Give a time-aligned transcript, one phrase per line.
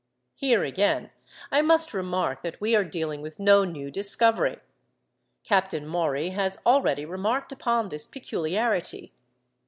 [0.33, 1.11] Here, again,
[1.51, 4.57] I must remark that we are dealing with no new discovery.
[5.43, 9.13] Captain Maury has already remarked upon this peculiarity.